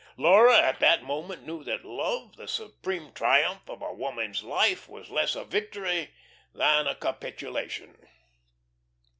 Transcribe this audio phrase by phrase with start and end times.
[0.17, 5.11] Laura in that moment knew that love, the supreme triumph of a woman's life, was
[5.11, 6.09] less a victory
[6.55, 7.95] than a capitulation.